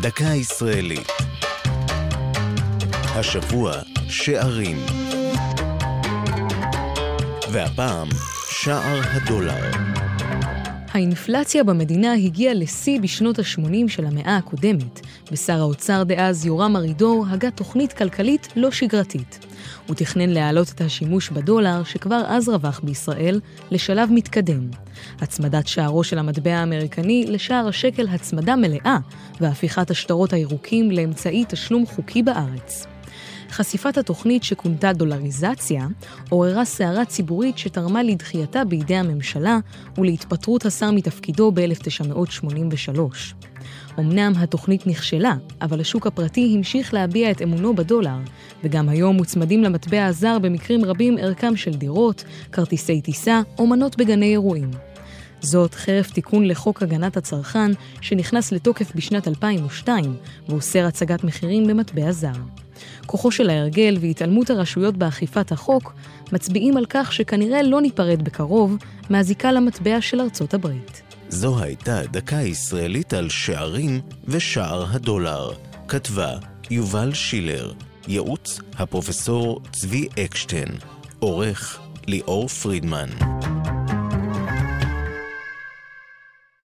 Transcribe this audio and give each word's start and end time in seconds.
דקה 0.00 0.24
ישראלית. 0.24 1.08
השבוע 2.92 3.72
שערים. 4.08 4.76
והפעם 7.52 8.08
שער 8.50 9.00
הדולר. 9.04 9.70
האינפלציה 10.92 11.64
במדינה 11.64 12.12
הגיעה 12.12 12.54
לשיא 12.54 13.00
בשנות 13.00 13.38
ה-80 13.38 13.88
של 13.88 14.06
המאה 14.06 14.36
הקודמת, 14.36 15.00
ושר 15.32 15.60
האוצר 15.60 16.02
דאז 16.02 16.46
יורם 16.46 16.76
ארידור 16.76 17.26
הגה 17.30 17.50
תוכנית 17.50 17.92
כלכלית 17.92 18.48
לא 18.56 18.70
שגרתית. 18.70 19.47
הוא 19.88 19.96
תכנן 19.96 20.30
להעלות 20.30 20.72
את 20.74 20.80
השימוש 20.80 21.30
בדולר, 21.30 21.84
שכבר 21.84 22.22
אז 22.26 22.48
רווח 22.48 22.80
בישראל, 22.84 23.40
לשלב 23.70 24.08
מתקדם. 24.12 24.70
הצמדת 25.20 25.66
שערו 25.66 26.04
של 26.04 26.18
המטבע 26.18 26.54
האמריקני 26.54 27.24
לשער 27.28 27.68
השקל 27.68 28.08
הצמדה 28.08 28.56
מלאה, 28.56 28.98
והפיכת 29.40 29.90
השטרות 29.90 30.32
הירוקים 30.32 30.90
לאמצעי 30.90 31.44
תשלום 31.48 31.86
חוקי 31.86 32.22
בארץ. 32.22 32.86
חשיפת 33.58 33.98
התוכנית 33.98 34.44
שכונתה 34.44 34.92
דולריזציה, 34.92 35.86
עוררה 36.28 36.64
סערה 36.64 37.04
ציבורית 37.04 37.58
שתרמה 37.58 38.02
לדחייתה 38.02 38.64
בידי 38.64 38.96
הממשלה 38.96 39.58
ולהתפטרות 39.98 40.66
השר 40.66 40.90
מתפקידו 40.90 41.52
ב-1983. 41.54 43.00
אמנם 43.98 44.32
התוכנית 44.36 44.86
נכשלה, 44.86 45.34
אבל 45.62 45.80
השוק 45.80 46.06
הפרטי 46.06 46.54
המשיך 46.56 46.94
להביע 46.94 47.30
את 47.30 47.42
אמונו 47.42 47.76
בדולר, 47.76 48.16
וגם 48.64 48.88
היום 48.88 49.16
מוצמדים 49.16 49.62
למטבע 49.62 50.06
הזר 50.06 50.38
במקרים 50.38 50.84
רבים 50.84 51.18
ערכם 51.18 51.56
של 51.56 51.74
דירות, 51.74 52.24
כרטיסי 52.52 53.00
טיסה 53.00 53.40
או 53.58 53.66
מנות 53.66 53.96
בגני 53.96 54.30
אירועים. 54.30 54.70
זאת 55.40 55.74
חרף 55.74 56.10
תיקון 56.10 56.44
לחוק 56.44 56.82
הגנת 56.82 57.16
הצרכן, 57.16 57.70
שנכנס 58.00 58.52
לתוקף 58.52 58.92
בשנת 58.94 59.28
2002, 59.28 60.16
ואוסר 60.48 60.86
הצגת 60.86 61.24
מחירים 61.24 61.66
במטבע 61.66 62.12
זר. 62.12 62.32
כוחו 63.08 63.30
של 63.30 63.50
ההרגל 63.50 63.98
והתעלמות 64.00 64.50
הרשויות 64.50 64.96
באכיפת 64.96 65.52
החוק 65.52 65.94
מצביעים 66.32 66.76
על 66.76 66.86
כך 66.88 67.12
שכנראה 67.12 67.62
לא 67.62 67.80
ניפרד 67.80 68.22
בקרוב 68.22 68.76
מהזיקה 69.10 69.52
למטבע 69.52 70.00
של 70.00 70.20
ארצות 70.20 70.54
הברית. 70.54 71.02
זו 71.28 71.62
הייתה 71.62 72.02
דקה 72.10 72.36
ישראלית 72.36 73.12
על 73.12 73.28
שערים 73.28 74.00
ושער 74.24 74.86
הדולר. 74.90 75.50
כתבה 75.88 76.32
יובל 76.70 77.14
שילר, 77.14 77.72
ייעוץ 78.08 78.60
הפרופסור 78.78 79.60
צבי 79.72 80.08
אקשטיין, 80.24 80.68
עורך 81.18 81.80
ליאור 82.06 82.48
פרידמן. 82.48 83.08